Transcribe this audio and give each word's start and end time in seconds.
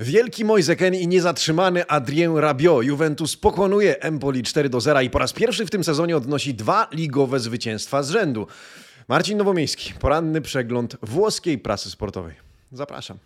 Wielki 0.00 0.44
Moiseken 0.44 0.94
i 0.94 1.08
niezatrzymany 1.08 1.86
Adrien 1.86 2.36
Rabiot. 2.36 2.84
Juventus 2.84 3.36
pokonuje 3.36 4.02
Empoli 4.02 4.42
4 4.42 4.68
do 4.68 4.80
0 4.80 5.00
i 5.00 5.10
po 5.10 5.18
raz 5.18 5.32
pierwszy 5.32 5.66
w 5.66 5.70
tym 5.70 5.84
sezonie 5.84 6.16
odnosi 6.16 6.54
dwa 6.54 6.88
ligowe 6.92 7.40
zwycięstwa 7.40 8.02
z 8.02 8.10
rzędu. 8.10 8.46
Marcin 9.08 9.38
Nowomiejski, 9.38 9.94
poranny 9.94 10.40
przegląd 10.40 10.96
włoskiej 11.02 11.58
prasy 11.58 11.90
sportowej. 11.90 12.34
Zapraszam. 12.72 13.18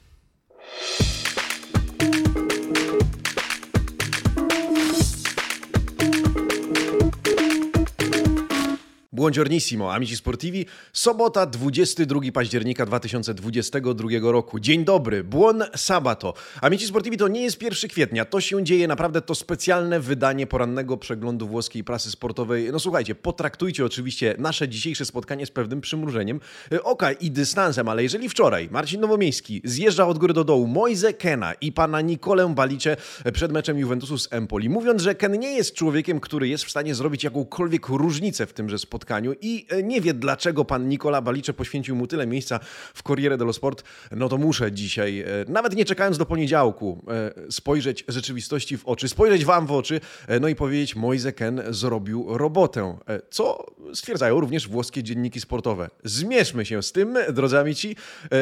Buongiornissimo, 9.23 9.95
amici 9.95 10.17
sportivi. 10.17 10.67
Sobota, 10.93 11.47
22 11.47 12.21
października 12.33 12.87
2022 12.87 14.09
roku. 14.23 14.61
Dzień 14.61 14.85
dobry, 14.85 15.25
buon 15.25 15.65
sabato. 15.77 16.35
Amici 16.61 16.87
sportivi 16.87 17.17
to 17.17 17.29
nie 17.29 17.43
jest 17.43 17.63
1 17.63 17.91
kwietnia, 17.91 18.25
to 18.25 18.41
się 18.41 18.65
dzieje 18.65 18.89
naprawdę, 18.89 19.21
to 19.21 19.35
specjalne 19.35 20.01
wydanie 20.01 20.47
porannego 20.47 20.97
przeglądu 20.97 21.47
włoskiej 21.47 21.85
prasy 21.85 22.11
sportowej. 22.11 22.69
No 22.73 22.81
słuchajcie, 22.81 23.15
potraktujcie 23.15 23.85
oczywiście 23.85 24.35
nasze 24.39 24.69
dzisiejsze 24.69 25.05
spotkanie 25.05 25.47
z 25.47 25.51
pewnym 25.51 25.81
przymrużeniem 25.81 26.41
e, 26.73 26.83
oka 26.83 27.13
i 27.13 27.31
dystansem, 27.31 27.89
ale 27.89 28.03
jeżeli 28.03 28.29
wczoraj 28.29 28.69
Marcin 28.71 29.01
Nowomiejski 29.01 29.61
zjeżdża 29.65 30.07
od 30.07 30.19
góry 30.19 30.35
do 30.35 30.45
dołu 30.45 30.67
Moise 30.67 31.13
Kena 31.13 31.55
i 31.55 31.73
pana 31.73 32.01
Nikolę 32.01 32.55
Balicze 32.55 32.97
przed 33.33 33.53
meczem 33.53 33.79
Juventusu 33.79 34.19
z 34.19 34.33
Empoli, 34.33 34.69
mówiąc, 34.69 35.03
że 35.03 35.15
Ken 35.15 35.39
nie 35.39 35.53
jest 35.53 35.75
człowiekiem, 35.75 36.21
który 36.21 36.49
jest 36.49 36.65
w 36.65 36.71
stanie 36.71 36.95
zrobić 36.95 37.25
jakąkolwiek 37.25 37.89
różnicę 37.89 38.47
w 38.47 38.53
tymże 38.53 38.79
spotkaniu, 38.79 39.12
spotkaniu 39.13 39.35
i 39.41 39.67
e, 39.69 39.83
nie 39.83 40.01
wie, 40.01 40.15
dlaczego 40.15 40.65
pan 40.65 40.89
Nikola 40.89 41.23
Balicze 41.23 41.55
poświęcił 41.55 41.97
mu 41.97 42.07
tyle 42.07 42.27
miejsca 42.27 42.61
w 42.95 43.03
Corriere 43.03 43.39
dello 43.39 43.53
Sport, 43.53 43.85
no 44.11 44.29
to 44.29 44.39
muszę 44.39 44.73
dzisiaj, 44.73 45.21
e, 45.21 45.27
nawet 45.49 45.77
nie 45.77 45.85
czekając 45.85 46.19
do 46.19 46.27
poniedziałku, 46.27 47.05
e, 47.09 47.53
spojrzeć 47.53 48.05
rzeczywistości 48.09 48.79
w 48.79 48.87
oczy, 48.87 49.09
spojrzeć 49.09 49.45
wam 49.45 49.67
w 49.67 49.73
oczy, 49.73 50.01
no 50.41 50.49
i 50.49 50.55
powiedzieć, 50.55 50.97
Moise 50.97 51.33
Ken 51.33 51.63
zrobił 51.71 52.27
robotę, 52.29 52.99
co 53.31 53.67
stwierdzają 53.95 54.41
również 54.41 54.69
włoskie 54.69 55.03
dzienniki 55.03 55.41
sportowe. 55.41 55.91
Zmierzmy 56.05 56.65
się 56.65 56.83
z 56.83 56.93
tym, 56.93 57.19
drodzy 57.33 57.59
amici, 57.59 57.97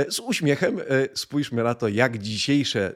z 0.09 0.21
uśmiechem 0.21 0.81
spójrzmy 1.15 1.63
na 1.63 1.75
to, 1.75 1.89
jak 1.89 2.19
dzisiejsze, 2.19 2.95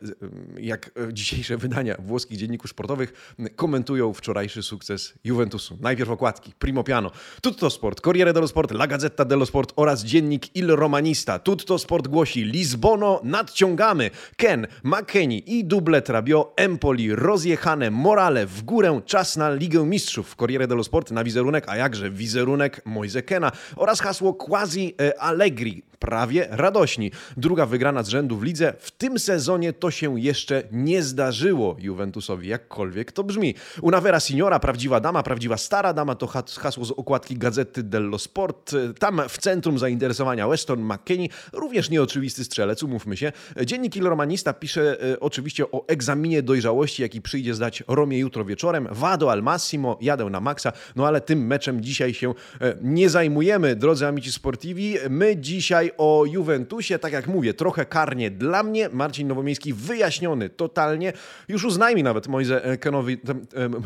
jak 0.60 0.90
dzisiejsze 1.12 1.56
wydania 1.56 1.96
włoskich 1.98 2.38
dzienników 2.38 2.70
sportowych 2.70 3.34
komentują 3.56 4.12
wczorajszy 4.12 4.62
sukces 4.62 5.14
Juventusu. 5.24 5.78
Najpierw 5.80 6.10
okładki, 6.10 6.52
primo 6.58 6.84
piano. 6.84 7.10
Tutto 7.42 7.63
Sport, 7.70 8.00
Corriere 8.00 8.32
dello 8.32 8.46
Sport, 8.46 8.70
La 8.70 8.86
Gazzetta 8.86 9.24
dello 9.24 9.46
Sport 9.46 9.72
oraz 9.76 10.04
dziennik 10.04 10.56
Il 10.56 10.76
Romanista. 10.76 11.38
Tutto 11.38 11.78
Sport 11.78 12.08
głosi 12.08 12.44
Lisbono 12.44 13.20
nadciągamy. 13.22 14.10
Ken, 14.36 14.66
McKennie 14.82 15.38
i 15.38 15.64
dublet 15.64 16.08
Rabio, 16.08 16.52
Empoli 16.56 17.14
rozjechane, 17.14 17.90
morale 17.90 18.46
w 18.46 18.62
górę, 18.62 19.00
czas 19.06 19.36
na 19.36 19.54
Ligę 19.54 19.86
Mistrzów. 19.86 20.36
Corriere 20.36 20.66
dello 20.66 20.84
Sport 20.84 21.10
na 21.10 21.24
wizerunek, 21.24 21.64
a 21.68 21.76
jakże 21.76 22.10
wizerunek 22.10 22.82
Moise 22.84 23.22
Kena 23.22 23.52
oraz 23.76 24.00
hasło 24.00 24.34
Quasi 24.34 24.94
e, 25.00 25.20
Allegri 25.20 25.82
prawie 26.04 26.46
radośni. 26.50 27.10
Druga 27.36 27.66
wygrana 27.66 28.02
z 28.02 28.08
rzędu 28.08 28.36
w 28.36 28.42
lidze. 28.42 28.74
W 28.78 28.90
tym 28.90 29.18
sezonie 29.18 29.72
to 29.72 29.90
się 29.90 30.20
jeszcze 30.20 30.62
nie 30.72 31.02
zdarzyło 31.02 31.76
Juventusowi, 31.78 32.48
jakkolwiek 32.48 33.12
to 33.12 33.24
brzmi. 33.24 33.54
Una 33.82 34.00
vera 34.00 34.20
signora, 34.20 34.58
prawdziwa 34.58 35.00
dama, 35.00 35.22
prawdziwa 35.22 35.56
stara 35.56 35.92
dama 35.92 36.14
to 36.14 36.26
hasło 36.60 36.84
z 36.84 36.90
okładki 36.90 37.36
Gazety 37.44 37.82
dello 37.82 38.18
Sport. 38.18 38.72
Tam 38.98 39.22
w 39.28 39.38
centrum 39.38 39.78
zainteresowania 39.78 40.48
Weston 40.48 40.80
McKinney, 40.80 41.30
również 41.52 41.90
nieoczywisty 41.90 42.44
strzelec, 42.44 42.82
umówmy 42.82 43.16
się. 43.16 43.32
Dziennik 43.64 43.96
Il 43.96 44.04
Romanista 44.04 44.52
pisze 44.52 44.96
e, 45.12 45.20
oczywiście 45.20 45.70
o 45.70 45.84
egzaminie 45.86 46.42
dojrzałości, 46.42 47.02
jaki 47.02 47.22
przyjdzie 47.22 47.54
zdać 47.54 47.82
Romie 47.88 48.18
jutro 48.18 48.44
wieczorem. 48.44 48.88
Vado 48.90 49.32
al 49.32 49.42
massimo, 49.42 49.98
jadę 50.00 50.24
na 50.24 50.40
maksa, 50.40 50.72
no 50.96 51.06
ale 51.06 51.20
tym 51.20 51.46
meczem 51.46 51.82
dzisiaj 51.82 52.14
się 52.14 52.34
e, 52.60 52.76
nie 52.82 53.10
zajmujemy, 53.10 53.76
drodzy 53.76 54.06
amici 54.06 54.32
sportivi. 54.32 54.94
My 55.10 55.36
dzisiaj 55.36 55.90
o 55.98 56.24
Juventusie, 56.24 56.98
tak 56.98 57.12
jak 57.12 57.26
mówię, 57.26 57.54
trochę 57.54 57.84
karnie 57.84 58.30
dla 58.30 58.62
mnie. 58.62 58.88
Marcin 58.92 59.28
Nowomiejski 59.28 59.72
wyjaśniony 59.72 60.48
totalnie. 60.48 61.12
Już 61.48 61.64
uznajmy 61.64 62.02
nawet 62.02 62.28
Moise 62.28 62.78
Kenowi, 62.80 63.18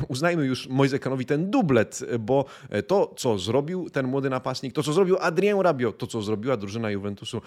uznajmy 0.08 0.46
już 0.46 0.68
Moise 0.68 0.98
Kenowi 0.98 1.26
ten 1.26 1.50
dublet, 1.50 2.00
bo 2.20 2.44
to, 2.86 3.14
co 3.16 3.38
zrobił 3.48 3.90
ten 3.90 4.06
młody 4.06 4.30
napastnik, 4.30 4.74
to, 4.74 4.82
co 4.82 4.92
zrobił 4.92 5.16
Adrien 5.20 5.60
Rabiot, 5.60 5.98
to, 5.98 6.06
co 6.06 6.22
zrobiła 6.22 6.56
drużyna 6.56 6.90
Juventusu, 6.90 7.42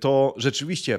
to 0.00 0.34
rzeczywiście 0.36 0.98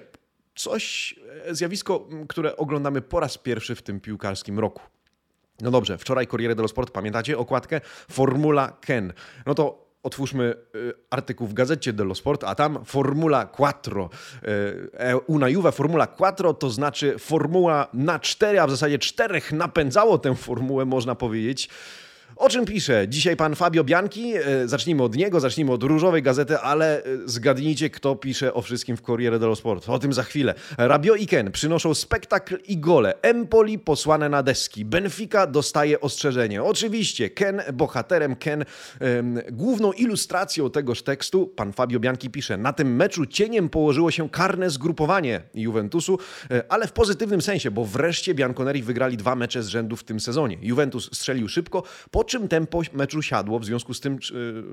coś, 0.55 1.15
zjawisko, 1.51 2.07
które 2.29 2.57
oglądamy 2.57 3.01
po 3.01 3.19
raz 3.19 3.37
pierwszy 3.37 3.75
w 3.75 3.81
tym 3.81 3.99
piłkarskim 3.99 4.59
roku. 4.59 4.81
No 5.61 5.71
dobrze, 5.71 5.97
wczoraj 5.97 6.27
Corriere 6.27 6.55
dello 6.55 6.67
Sport, 6.67 6.91
pamiętacie 6.91 7.37
okładkę? 7.37 7.81
Formula 8.09 8.77
Ken. 8.81 9.13
No 9.45 9.55
to 9.55 9.91
Otwórzmy 10.03 10.55
y, 10.75 10.93
artykuł 11.09 11.47
w 11.47 11.53
gazecie 11.53 11.93
dello 11.93 12.15
Sport, 12.15 12.43
a 12.43 12.55
tam 12.55 12.85
Formula 12.85 13.49
4. 13.55 14.01
Y, 14.01 14.07
e, 14.93 15.17
una 15.17 15.49
Juve 15.49 15.71
Formula 15.71 16.07
4 16.07 16.53
to 16.59 16.69
znaczy 16.69 17.19
formuła 17.19 17.87
na 17.93 18.19
cztery, 18.19 18.59
a 18.59 18.67
w 18.67 18.71
zasadzie 18.71 18.99
czterech 18.99 19.51
napędzało 19.51 20.17
tę 20.17 20.35
formułę, 20.35 20.85
można 20.85 21.15
powiedzieć. 21.15 21.69
O 22.35 22.49
czym 22.49 22.65
pisze 22.65 23.07
dzisiaj 23.07 23.35
pan 23.35 23.55
Fabio 23.55 23.83
Bianchi? 23.83 24.33
E, 24.35 24.67
zacznijmy 24.67 25.03
od 25.03 25.15
niego, 25.15 25.39
zacznijmy 25.39 25.71
od 25.71 25.83
różowej 25.83 26.21
gazety, 26.21 26.57
ale 26.57 27.03
e, 27.03 27.03
zgadnijcie, 27.25 27.89
kto 27.89 28.15
pisze 28.15 28.53
o 28.53 28.61
wszystkim 28.61 28.97
w 28.97 29.01
Corriere 29.01 29.39
dello 29.39 29.55
Sport. 29.55 29.89
O 29.89 29.99
tym 29.99 30.13
za 30.13 30.23
chwilę. 30.23 30.53
Rabio 30.77 31.15
i 31.15 31.27
Ken 31.27 31.51
przynoszą 31.51 31.93
spektakl 31.93 32.57
i 32.67 32.77
gole. 32.77 33.13
Empoli 33.21 33.79
posłane 33.79 34.29
na 34.29 34.43
deski. 34.43 34.85
Benfica 34.85 35.47
dostaje 35.47 36.01
ostrzeżenie. 36.01 36.63
Oczywiście 36.63 37.29
Ken 37.29 37.61
bohaterem, 37.73 38.35
Ken 38.35 38.65
główną 39.51 39.91
ilustracją 39.91 40.69
tegoż 40.69 41.01
tekstu, 41.01 41.47
pan 41.47 41.73
Fabio 41.73 41.99
Bianchi 41.99 42.29
pisze, 42.29 42.57
na 42.57 42.73
tym 42.73 42.95
meczu 42.95 43.25
cieniem 43.25 43.69
położyło 43.69 44.11
się 44.11 44.29
karne 44.29 44.69
zgrupowanie 44.69 45.41
Juventusu, 45.53 46.19
e, 46.51 46.63
ale 46.69 46.87
w 46.87 46.91
pozytywnym 46.91 47.41
sensie, 47.41 47.71
bo 47.71 47.85
wreszcie 47.85 48.33
Bianconeri 48.33 48.83
wygrali 48.83 49.17
dwa 49.17 49.35
mecze 49.35 49.63
z 49.63 49.67
rzędu 49.67 49.95
w 49.95 50.03
tym 50.03 50.19
sezonie. 50.19 50.57
Juventus 50.61 51.09
strzelił 51.13 51.47
szybko, 51.47 51.83
po 52.11 52.20
czym 52.23 52.47
tempo 52.47 52.81
meczu 52.93 53.21
siadło. 53.21 53.59
W 53.59 53.65
związku 53.65 53.93
z 53.93 53.99
tym 53.99 54.19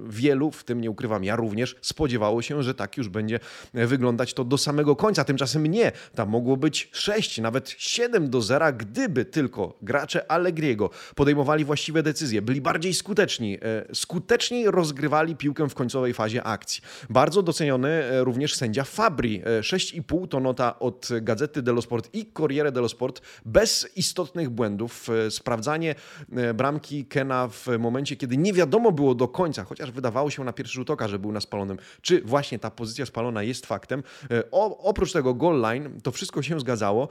wielu, 0.09 0.51
w 0.51 0.65
tym 0.65 0.81
nie 0.81 0.91
ukrywam 0.91 1.25
ja 1.25 1.37
również, 1.37 1.77
spodziewało 1.81 2.43
się, 2.43 2.63
że 2.63 2.75
tak 2.75 2.97
już 2.97 3.09
będzie 3.09 3.41
wyglądać 3.75 4.35
to 4.35 4.45
do 4.45 4.59
samego 4.59 4.97
końca. 4.97 5.25
Tymczasem 5.25 5.67
nie. 5.67 5.93
Tam 6.15 6.29
mogło 6.29 6.57
być 6.57 6.89
6, 6.93 7.39
nawet 7.39 7.75
7 7.79 8.31
do 8.31 8.43
0, 8.43 8.73
gdyby 8.73 9.25
tylko 9.25 9.79
gracze 9.83 10.31
Allegriego 10.31 10.91
podejmowali 11.15 11.65
właściwe 11.65 12.03
decyzje, 12.03 12.43
byli 12.43 12.61
bardziej 12.61 12.95
skuteczni, 12.95 13.59
e, 13.63 13.95
skuteczniej 13.95 14.71
rozgrywali 14.71 15.37
piłkę 15.37 15.69
w 15.69 15.75
końcowej 15.75 16.15
fazie 16.15 16.45
akcji. 16.45 16.83
Bardzo 17.11 17.43
doceniony 17.43 17.89
e, 17.89 18.25
również 18.25 18.55
sędzia 18.55 18.85
Fabri. 18.85 19.43
6,5 19.61 20.25
e, 20.25 20.29
to 20.29 20.41
nota 20.41 20.79
od 20.79 21.09
Gazety 21.23 21.63
dello 21.63 21.83
Sport 21.83 22.09
i 22.13 22.27
Corriere 22.33 22.73
dello 22.73 22.89
Sport 22.89 23.23
bez 23.45 23.89
istotnych 23.97 24.51
błędów. 24.51 25.09
Sprawdzanie 25.31 25.95
bramki 26.55 27.05
Kena 27.07 27.38
w 27.47 27.67
momencie, 27.79 28.17
kiedy 28.17 28.37
nie 28.37 28.53
wiadomo 28.53 28.93
było 28.93 29.15
do 29.15 29.29
końca, 29.29 29.65
chociaż 29.65 29.91
wydawało 29.91 30.31
się 30.31 30.45
na 30.45 30.53
pierwszy 30.53 30.75
rzut 30.75 30.91
oka, 30.91 31.09
że 31.09 31.19
był 31.19 31.33
na 31.33 31.41
spalonym, 31.41 31.79
czy 32.03 32.23
właśnie 32.23 32.59
ta 32.59 32.71
pozycja 32.71 33.07
spalona 33.07 33.43
jest 33.43 33.67
faktem. 33.67 34.03
E, 34.31 34.51
o, 34.51 34.79
oprócz 34.79 35.13
tego 35.13 35.35
goal 35.35 35.61
line, 35.61 36.01
to 36.03 36.13
wszystko 36.13 36.43
się 36.43 36.61
zgadzało. 36.61 37.09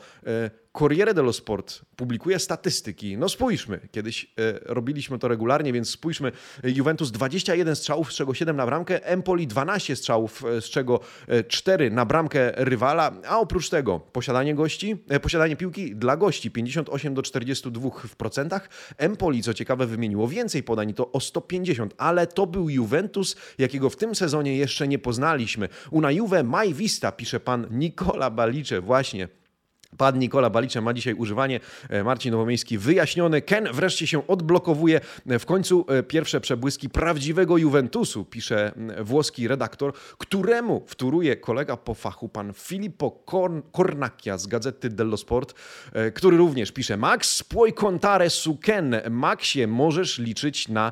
E, 0.77 0.79
Corriere 0.79 1.13
dello 1.13 1.33
Sport 1.33 1.81
publikuje 1.95 2.39
statystyki. 2.39 3.17
No 3.17 3.29
spójrzmy, 3.29 3.79
kiedyś 3.91 4.23
e, 4.25 4.59
robiliśmy 4.65 5.19
to 5.19 5.27
regularnie, 5.27 5.73
więc 5.73 5.89
spójrzmy. 5.89 6.31
Juventus 6.63 7.11
21 7.11 7.75
strzałów, 7.75 8.13
z 8.13 8.15
czego 8.15 8.33
7 8.33 8.55
na 8.55 8.65
bramkę, 8.65 9.05
Empoli 9.05 9.47
12 9.47 9.95
strzałów, 9.95 10.43
z 10.59 10.63
czego 10.63 10.99
4 11.47 11.91
na 11.91 12.05
bramkę 12.05 12.51
rywala, 12.55 13.11
a 13.27 13.39
oprócz 13.39 13.69
tego 13.69 13.99
posiadanie 13.99 14.55
gości, 14.55 14.95
posiadanie 15.21 15.55
piłki 15.55 15.95
dla 15.95 16.17
gości 16.17 16.51
58 16.51 17.13
do 17.13 17.21
42 17.21 17.89
w 18.07 18.15
procentach. 18.15 18.69
Empoli, 18.97 19.43
co 19.43 19.53
ciekawe, 19.53 19.85
wymieniło 19.85 20.27
więcej 20.27 20.63
podań, 20.63 20.93
to 20.93 21.11
o 21.11 21.19
150, 21.19 21.93
ale 21.97 22.27
to 22.27 22.47
był 22.47 22.69
Juventus, 22.69 23.35
jakiego 23.57 23.89
w 23.89 23.95
tym 23.95 24.15
sezonie 24.15 24.57
jeszcze 24.57 24.87
nie 24.87 24.99
poznaliśmy. 24.99 25.69
Una 25.91 26.11
Juve 26.11 26.43
mai 26.43 26.73
vista, 26.73 27.11
pisze 27.11 27.39
pan 27.39 27.67
Nicola 27.71 28.29
Balicze, 28.29 28.81
właśnie 28.81 29.27
Pan 29.97 30.19
Nikola 30.19 30.49
Balicze 30.49 30.81
ma 30.81 30.93
dzisiaj 30.93 31.13
używanie. 31.13 31.59
E, 31.89 32.03
Marcin 32.03 32.31
Nowomiejski 32.31 32.77
wyjaśniony. 32.77 33.41
Ken 33.41 33.67
wreszcie 33.73 34.07
się 34.07 34.27
odblokowuje. 34.27 35.01
W 35.25 35.45
końcu 35.45 35.85
e, 35.89 36.03
pierwsze 36.03 36.41
przebłyski 36.41 36.89
prawdziwego 36.89 37.57
Juventusu, 37.57 38.25
pisze 38.25 38.71
włoski 39.01 39.47
redaktor, 39.47 39.93
któremu 40.17 40.83
wtóruje 40.87 41.35
kolega 41.35 41.77
po 41.77 41.93
fachu, 41.93 42.29
pan 42.29 42.53
Filippo 42.53 43.23
Cornacchia 43.71 44.37
z 44.37 44.47
Gazety 44.47 44.89
dello 44.89 45.17
Sport, 45.17 45.53
e, 45.93 46.11
który 46.11 46.37
również 46.37 46.71
pisze 46.71 46.97
Max, 46.97 47.43
puoi 47.43 47.73
contare 47.73 48.29
su 48.29 48.57
Ken. 48.57 48.95
Maxie, 49.09 49.67
możesz 49.67 50.19
liczyć 50.19 50.67
na 50.67 50.91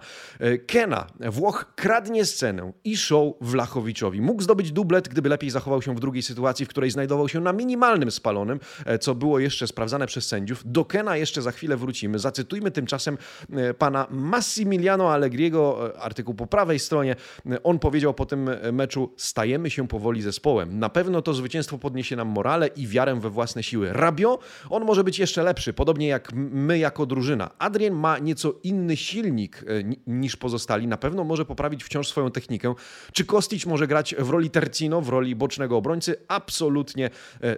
Kena. 0.67 1.07
Włoch 1.19 1.65
kradnie 1.75 2.25
scenę 2.25 2.71
i 2.83 2.97
show 2.97 3.33
Wlachowiczowi. 3.41 4.21
Mógł 4.21 4.41
zdobyć 4.41 4.71
dublet, 4.71 5.07
gdyby 5.07 5.29
lepiej 5.29 5.49
zachował 5.49 5.81
się 5.81 5.95
w 5.95 5.99
drugiej 5.99 6.23
sytuacji, 6.23 6.65
w 6.65 6.69
której 6.69 6.91
znajdował 6.91 7.29
się 7.29 7.39
na 7.39 7.53
minimalnym 7.53 8.11
spalonym 8.11 8.59
e, 8.84 8.84
co 8.99 9.15
było 9.15 9.39
jeszcze 9.39 9.67
sprawdzane 9.67 10.07
przez 10.07 10.27
sędziów. 10.27 10.63
Do 10.65 10.85
Kena 10.85 11.17
jeszcze 11.17 11.41
za 11.41 11.51
chwilę 11.51 11.77
wrócimy. 11.77 12.19
Zacytujmy 12.19 12.71
tymczasem 12.71 13.17
e, 13.53 13.73
pana 13.73 14.07
Massimiliano 14.09 15.13
Allegriego, 15.13 15.91
e, 15.95 15.99
artykuł 15.99 16.35
po 16.35 16.47
prawej 16.47 16.79
stronie. 16.79 17.15
On 17.63 17.79
powiedział 17.79 18.13
po 18.13 18.25
tym 18.25 18.49
meczu: 18.71 19.13
Stajemy 19.17 19.69
się 19.69 19.87
powoli 19.87 20.21
zespołem. 20.21 20.79
Na 20.79 20.89
pewno 20.89 21.21
to 21.21 21.33
zwycięstwo 21.33 21.77
podniesie 21.77 22.15
nam 22.15 22.27
morale 22.27 22.67
i 22.67 22.87
wiarę 22.87 23.15
we 23.15 23.29
własne 23.29 23.63
siły. 23.63 23.93
Rabio, 23.93 24.39
on 24.69 24.85
może 24.85 25.03
być 25.03 25.19
jeszcze 25.19 25.43
lepszy, 25.43 25.73
podobnie 25.73 26.07
jak 26.07 26.31
my 26.35 26.77
jako 26.77 27.05
drużyna. 27.05 27.51
Adrien 27.59 27.93
ma 27.93 28.19
nieco 28.19 28.53
inny 28.63 28.97
silnik 28.97 29.65
niż 30.07 30.35
pozostali. 30.35 30.87
Na 30.87 30.97
pewno 30.97 31.23
może 31.23 31.45
poprawić 31.45 31.83
wciąż 31.83 32.07
swoją 32.07 32.31
technikę. 32.31 32.73
Czy 33.13 33.25
Kostić 33.25 33.65
może 33.65 33.87
grać 33.87 34.15
w 34.19 34.29
roli 34.29 34.49
Tercino, 34.49 35.01
w 35.01 35.09
roli 35.09 35.35
bocznego 35.35 35.77
obrońcy? 35.77 36.15
Absolutnie 36.27 37.09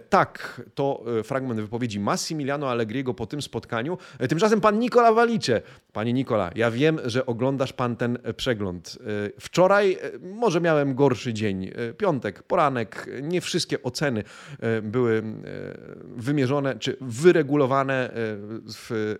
tak. 0.10 0.62
To 0.76 1.04
fragment 1.24 1.62
wypowiedzi 1.62 2.00
Massimiliano 2.00 2.70
Allegriego 2.70 3.14
po 3.14 3.26
tym 3.26 3.42
spotkaniu. 3.42 3.98
Tymczasem 4.30 4.62
pan 4.62 4.80
Nikola 4.80 5.14
Walicze. 5.14 5.62
Panie 5.94 6.14
Nikola, 6.14 6.52
ja 6.56 6.72
wiem, 6.72 7.00
że 7.06 7.26
oglądasz 7.26 7.74
pan 7.74 7.96
ten 7.96 8.18
przegląd. 8.38 8.98
Wczoraj 9.40 9.98
może 10.22 10.62
miałem 10.62 10.96
gorszy 10.96 11.34
dzień. 11.34 11.72
Piątek, 11.98 12.44
poranek, 12.44 13.10
nie 13.22 13.42
wszystkie 13.42 13.84
oceny 13.84 14.24
były 14.84 15.24
wymierzone 16.04 16.80
czy 16.80 16.98
wyregulowane 17.02 18.10
w 18.66 19.16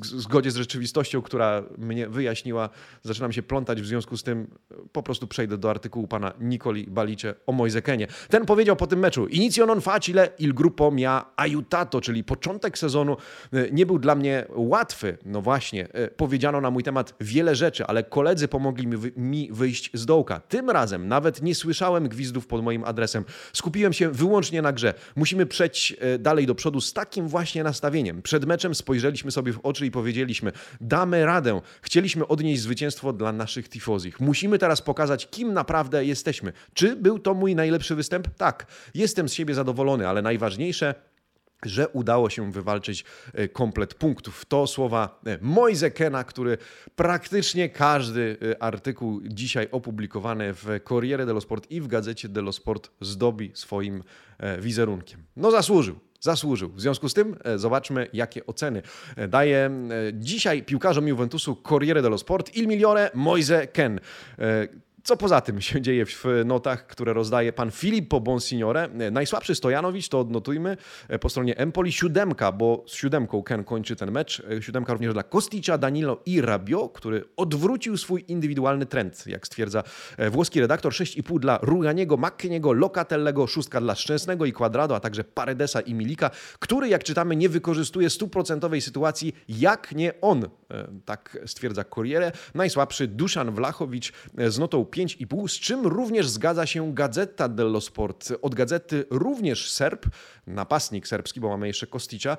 zgodzie 0.00 0.50
z 0.50 0.56
rzeczywistością, 0.56 1.22
która 1.22 1.62
mnie 1.78 2.08
wyjaśniła. 2.08 2.68
Zaczynam 3.02 3.32
się 3.32 3.42
plątać, 3.42 3.82
w 3.82 3.86
związku 3.86 4.16
z 4.16 4.22
tym 4.22 4.46
po 4.92 5.02
prostu 5.02 5.26
przejdę 5.26 5.58
do 5.58 5.70
artykułu 5.70 6.06
pana 6.06 6.32
Nikoli 6.40 6.86
Balicze 6.88 7.34
o 7.46 7.52
Mojzekenie. 7.52 8.06
Ten 8.28 8.46
powiedział 8.46 8.76
po 8.76 8.86
tym 8.86 8.98
meczu: 8.98 9.26
Inizio 9.26 9.80
facile 9.80 10.28
il 10.38 10.54
gruppo 10.54 10.90
mia 10.90 11.24
aiutato, 11.40 12.00
czyli 12.00 12.24
początek 12.24 12.78
sezonu 12.78 13.16
e, 13.52 13.70
nie 13.70 13.86
był 13.86 13.98
dla 13.98 14.14
mnie 14.14 14.46
łatwy. 14.48 15.18
No 15.24 15.42
właśnie, 15.42 15.92
e, 15.92 16.08
powiedziano 16.08 16.60
na 16.60 16.70
mój 16.70 16.82
temat 16.82 17.14
wiele 17.20 17.56
rzeczy, 17.56 17.86
ale 17.86 18.04
koledzy 18.04 18.48
pomogli 18.48 18.86
mi 19.16 19.48
wyjść 19.52 19.90
z 19.94 20.06
dołka. 20.06 20.40
Tym 20.40 20.70
razem 20.70 21.08
nawet 21.08 21.42
nie 21.42 21.54
słyszałem 21.54 22.08
gwizdów 22.08 22.46
pod 22.46 22.62
moim 22.62 22.84
adresem. 22.84 23.24
Skupiłem 23.52 23.92
się 23.92 24.10
wyłącznie 24.10 24.62
na 24.62 24.72
grze. 24.72 24.94
Musimy 25.16 25.46
przejść 25.46 25.96
e, 26.00 26.18
dalej 26.18 26.46
do 26.46 26.54
przodu 26.54 26.80
z 26.80 26.92
takim 26.92 27.28
właśnie 27.28 27.64
nastawieniem. 27.64 28.22
Przed 28.22 28.44
meczem 28.44 28.74
spojrzeliśmy 28.74 29.30
sobie 29.30 29.52
w 29.52 29.58
oczy 29.62 29.86
i 29.86 29.90
powiedzieliśmy: 29.90 30.52
damy 30.80 31.26
radę. 31.26 31.60
Chcieliśmy 31.82 32.26
odnieść 32.26 32.62
zwycięstwo 32.62 33.12
dla 33.12 33.32
naszych 33.32 33.68
tifozich. 33.68 34.20
Musimy 34.20 34.58
teraz 34.58 34.82
pokazać, 34.82 35.30
kim 35.30 35.52
naprawdę 35.52 36.04
jesteśmy. 36.04 36.52
Czy 36.74 36.96
był 36.96 37.18
to 37.18 37.34
mój 37.34 37.54
najlepszy 37.54 37.94
występ? 37.94 38.28
Tak. 38.36 38.66
Jestem 38.94 39.28
z 39.28 39.32
siebie 39.32 39.54
zadowolony, 39.54 40.08
ale 40.08 40.22
najważniejsze 40.22 40.94
że 41.66 41.88
udało 41.88 42.30
się 42.30 42.52
wywalczyć 42.52 43.04
e, 43.34 43.48
komplet 43.48 43.94
punktów. 43.94 44.44
To 44.44 44.66
słowa 44.66 45.20
e, 45.26 45.38
Moise 45.40 45.90
Kena, 45.90 46.24
który 46.24 46.58
praktycznie 46.96 47.68
każdy 47.68 48.36
e, 48.52 48.62
artykuł 48.62 49.20
dzisiaj 49.24 49.68
opublikowany 49.72 50.54
w 50.54 50.66
Corriere 50.88 51.26
dello 51.26 51.40
Sport 51.40 51.70
i 51.70 51.80
w 51.80 51.86
Gazecie 51.86 52.28
dello 52.28 52.52
Sport 52.52 52.90
zdobi 53.00 53.50
swoim 53.54 54.02
wizerunkiem. 54.58 55.22
No 55.36 55.50
zasłużył. 55.50 55.98
Zasłużył. 56.20 56.70
W 56.70 56.80
związku 56.80 57.08
z 57.08 57.14
tym 57.14 57.36
zobaczmy, 57.56 58.08
jakie 58.12 58.46
oceny 58.46 58.82
daje 59.28 59.70
dzisiaj 60.12 60.62
piłkarzom 60.62 61.08
Juventusu 61.08 61.56
Corriere 61.56 62.02
dello 62.02 62.18
Sport 62.18 62.56
Il 62.56 62.68
Migliore 62.68 63.10
Moise 63.14 63.66
Ken. 63.66 64.00
Co 65.04 65.16
poza 65.16 65.40
tym 65.40 65.60
się 65.60 65.80
dzieje 65.86 66.06
w 66.06 66.24
notach, 66.44 66.86
które 66.86 67.12
rozdaje 67.12 67.52
pan 67.52 67.70
Filippo 67.70 68.20
Bonsignore? 68.20 68.88
Najsłabszy 69.12 69.54
Stojanowicz, 69.54 70.08
to 70.08 70.20
odnotujmy 70.20 70.76
e, 71.08 71.18
po 71.18 71.28
stronie 71.28 71.56
Empoli. 71.56 71.92
Siódemka, 71.92 72.52
bo 72.52 72.84
z 72.86 72.94
siódemką 72.94 73.42
Ken 73.42 73.64
kończy 73.64 73.96
ten 73.96 74.10
mecz. 74.10 74.42
E, 74.50 74.62
siódemka 74.62 74.92
również 74.92 75.12
dla 75.12 75.22
Kosticza, 75.22 75.78
Danilo 75.78 76.22
i 76.26 76.40
Rabio, 76.40 76.88
który 76.88 77.24
odwrócił 77.36 77.96
swój 77.96 78.24
indywidualny 78.28 78.86
trend, 78.86 79.26
jak 79.26 79.46
stwierdza 79.46 79.82
e, 80.16 80.30
włoski 80.30 80.60
redaktor. 80.60 80.92
6,5 80.92 81.38
dla 81.38 81.58
Ruganiego, 81.62 82.16
Mackieniego, 82.16 82.72
Locatellego, 82.72 83.46
szóstka 83.46 83.80
dla 83.80 83.94
Szczęsnego 83.94 84.46
i 84.46 84.52
Quadrado, 84.52 84.96
a 84.96 85.00
także 85.00 85.24
Paredesa 85.24 85.80
i 85.80 85.94
Milika, 85.94 86.30
który, 86.58 86.88
jak 86.88 87.04
czytamy, 87.04 87.36
nie 87.36 87.48
wykorzystuje 87.48 88.10
stuprocentowej 88.10 88.80
sytuacji, 88.80 89.34
jak 89.48 89.92
nie 89.92 90.20
on. 90.20 90.48
Tak 91.04 91.38
stwierdza 91.46 91.84
Corriere. 91.84 92.32
Najsłabszy 92.54 93.06
Duszan 93.06 93.54
Wlachowicz 93.54 94.12
z 94.48 94.58
notą 94.58 94.84
5,5, 94.90 95.48
z 95.48 95.52
czym 95.52 95.86
również 95.86 96.28
zgadza 96.28 96.66
się 96.66 96.94
Gazeta 96.94 97.48
dello 97.48 97.80
Sport. 97.80 98.32
Od 98.42 98.54
gazety 98.54 99.04
również 99.10 99.72
Serb, 99.72 100.06
napastnik 100.46 101.08
serbski, 101.08 101.40
bo 101.40 101.48
mamy 101.48 101.66
jeszcze 101.66 101.86
Kosticia, 101.86 102.36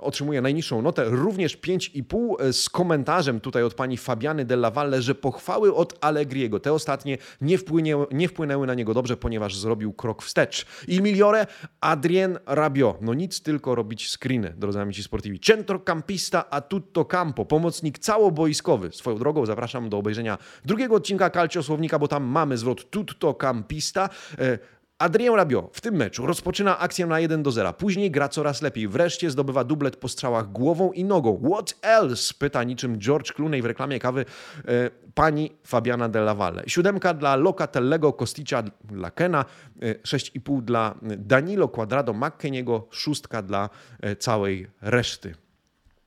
otrzymuje 0.00 0.40
najniższą 0.40 0.82
notę, 0.82 1.04
również 1.04 1.58
5,5 1.58 2.34
e, 2.40 2.52
z 2.52 2.68
komentarzem 2.68 3.40
tutaj 3.40 3.62
od 3.62 3.74
pani 3.74 3.96
Fabiany 3.96 4.44
Della 4.44 4.70
Valle, 4.70 5.02
że 5.02 5.14
pochwały 5.14 5.74
od 5.74 5.98
Allegriego, 6.00 6.60
te 6.60 6.72
ostatnie 6.72 7.18
nie, 7.40 7.58
wpłynie, 7.58 7.96
nie 8.10 8.28
wpłynęły 8.28 8.66
na 8.66 8.74
niego 8.74 8.94
dobrze, 8.94 9.16
ponieważ 9.16 9.56
zrobił 9.56 9.92
krok 9.92 10.22
wstecz. 10.22 10.66
Il 10.88 11.02
migliore 11.02 11.46
Adrien 11.80 12.38
Rabiot. 12.46 12.96
No 13.00 13.14
nic, 13.14 13.42
tylko 13.42 13.74
robić 13.74 14.10
screeny, 14.10 14.54
drodzy 14.56 14.80
amici 14.80 15.02
sportivi. 15.02 15.40
Centrocampista 15.40 16.50
a 16.50 16.60
tutto 16.60 17.04
campo, 17.04 17.44
pomocnik 17.44 17.98
całoboiskowy. 17.98 18.90
Swoją 18.92 19.18
drogą 19.18 19.46
zapraszam 19.46 19.88
do 19.88 19.98
obejrzenia 19.98 20.38
drugiego 20.64 20.94
odcinka 20.94 21.30
Calcio 21.30 21.51
Słownika, 21.60 21.98
bo 21.98 22.08
tam 22.08 22.24
mamy 22.24 22.56
zwrot 22.56 22.90
tutto 22.90 23.34
campista. 23.34 24.08
E, 24.38 24.58
Adrien 25.02 25.34
Rabiot 25.34 25.70
w 25.72 25.80
tym 25.80 25.94
meczu 25.94 26.26
rozpoczyna 26.26 26.78
akcję 26.78 27.06
na 27.06 27.20
1 27.20 27.42
do 27.42 27.50
0. 27.50 27.72
Później 27.72 28.10
gra 28.10 28.28
coraz 28.28 28.62
lepiej. 28.62 28.88
Wreszcie 28.88 29.30
zdobywa 29.30 29.64
dublet 29.64 29.96
po 29.96 30.08
strzałach 30.08 30.52
głową 30.52 30.92
i 30.92 31.04
nogą. 31.04 31.42
What 31.52 31.74
else? 31.82 32.34
Pyta 32.38 32.64
niczym 32.64 32.98
George 32.98 33.32
Clooney 33.32 33.62
w 33.62 33.66
reklamie 33.66 33.98
kawy 33.98 34.24
e, 34.68 34.90
pani 35.14 35.52
Fabiana 35.66 36.08
Della 36.08 36.34
Valle. 36.34 36.62
Siódemka 36.66 37.14
dla 37.14 37.36
Locatellego, 37.36 38.12
Kosticza 38.12 38.62
dla 38.84 39.10
Kena, 39.10 39.44
e, 39.82 39.94
6,5 39.94 40.62
dla 40.62 40.94
Danilo 41.02 41.68
Quadrado, 41.68 42.12
McKeniego, 42.12 42.88
szóstka 42.90 43.42
dla 43.42 43.70
e, 44.00 44.16
całej 44.16 44.66
reszty. 44.80 45.34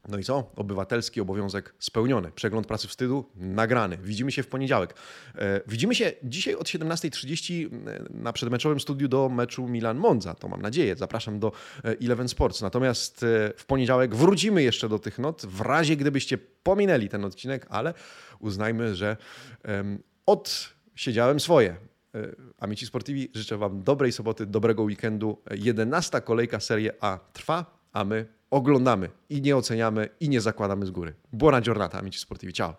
No 0.08 0.18
i 0.18 0.24
co? 0.24 0.52
Obywatelski 0.56 1.22
obowiązek 1.22 1.76
spełniony. 1.80 2.32
Przegląd 2.32 2.68
pracy 2.68 2.88
wstydu 2.88 3.26
nagrany. 3.36 3.98
Widzimy 3.98 4.32
się 4.32 4.44
w 4.44 4.48
poniedziałek. 4.48 4.96
E, 5.36 5.62
widzimy 5.68 5.96
się 5.96 6.12
dzisiaj 6.24 6.56
od 6.56 6.68
17.30 6.68 7.66
e, 7.66 8.04
na 8.10 8.34
przedmeczowym 8.34 8.80
studiu 8.80 9.08
do 9.08 9.30
meczu 9.30 9.68
Milan-Monza. 9.68 10.36
To 10.36 10.48
mam 10.48 10.62
nadzieję. 10.62 10.96
Zapraszam 10.96 11.40
do 11.40 11.52
e, 11.84 11.96
Eleven 12.02 12.30
Sports. 12.30 12.62
Natomiast 12.62 13.26
w 13.58 13.66
poniedziałek 13.68 14.16
wrócimy 14.16 14.64
jeszcze 14.64 14.90
do 14.90 15.00
tych 15.00 15.20
not, 15.20 15.42
w 15.46 15.62
razie 15.62 15.98
gdybyście 15.98 16.38
pominęli 16.38 17.10
ten 17.10 17.26
odcinek, 17.26 17.66
ale 17.70 17.94
uznajmy, 18.40 18.96
że 18.96 19.18
odsiedziałem 20.26 21.40
swoje. 21.40 21.76
Amici 22.60 22.86
Sportivi, 22.86 23.32
życzę 23.34 23.58
Wam 23.58 23.84
dobrej 23.84 24.12
soboty, 24.12 24.46
dobrego 24.46 24.84
weekendu. 24.84 25.42
11 25.52 26.22
kolejka 26.22 26.60
Serie 26.60 26.92
A 27.02 27.20
trwa, 27.34 27.80
a 27.94 28.06
my 28.06 28.35
oglądamy 28.52 29.10
i 29.30 29.42
nie 29.42 29.58
oceniamy 29.58 30.10
i 30.20 30.30
nie 30.30 30.42
zakładamy 30.42 30.86
z 30.86 30.92
góry. 30.92 31.14
Buona 31.34 31.62
giornata, 31.62 32.00
amici 32.00 32.20
sportivi. 32.20 32.54
Ciao. 32.54 32.74